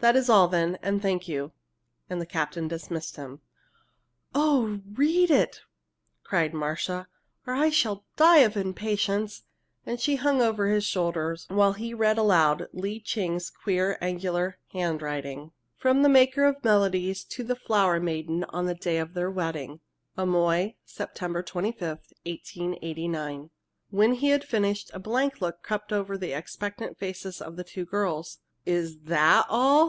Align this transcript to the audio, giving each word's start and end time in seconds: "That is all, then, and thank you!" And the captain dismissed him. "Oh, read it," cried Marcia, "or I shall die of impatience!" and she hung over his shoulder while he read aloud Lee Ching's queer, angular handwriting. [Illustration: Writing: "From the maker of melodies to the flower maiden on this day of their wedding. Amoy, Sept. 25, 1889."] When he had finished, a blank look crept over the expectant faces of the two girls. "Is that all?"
"That 0.00 0.16
is 0.16 0.28
all, 0.28 0.48
then, 0.48 0.76
and 0.82 1.00
thank 1.00 1.28
you!" 1.28 1.52
And 2.10 2.20
the 2.20 2.26
captain 2.26 2.68
dismissed 2.68 3.16
him. 3.16 3.40
"Oh, 4.34 4.80
read 4.92 5.30
it," 5.30 5.62
cried 6.22 6.52
Marcia, 6.52 7.08
"or 7.46 7.54
I 7.54 7.70
shall 7.70 8.04
die 8.16 8.40
of 8.40 8.54
impatience!" 8.54 9.44
and 9.86 9.98
she 9.98 10.16
hung 10.16 10.42
over 10.42 10.68
his 10.68 10.84
shoulder 10.84 11.38
while 11.48 11.72
he 11.72 11.94
read 11.94 12.18
aloud 12.18 12.68
Lee 12.74 13.00
Ching's 13.00 13.48
queer, 13.48 13.96
angular 14.02 14.58
handwriting. 14.74 15.38
[Illustration: 15.38 15.44
Writing: 15.46 15.52
"From 15.78 16.02
the 16.02 16.10
maker 16.10 16.44
of 16.44 16.62
melodies 16.62 17.24
to 17.24 17.42
the 17.42 17.56
flower 17.56 17.98
maiden 17.98 18.44
on 18.50 18.66
this 18.66 18.80
day 18.80 18.98
of 18.98 19.14
their 19.14 19.30
wedding. 19.30 19.80
Amoy, 20.18 20.74
Sept. 20.86 21.14
25, 21.46 22.12
1889."] 22.26 23.48
When 23.88 24.12
he 24.12 24.28
had 24.28 24.44
finished, 24.44 24.90
a 24.92 24.98
blank 24.98 25.40
look 25.40 25.62
crept 25.62 25.94
over 25.94 26.18
the 26.18 26.34
expectant 26.36 26.98
faces 26.98 27.40
of 27.40 27.56
the 27.56 27.64
two 27.64 27.86
girls. 27.86 28.40
"Is 28.66 28.98
that 29.04 29.46
all?" 29.48 29.82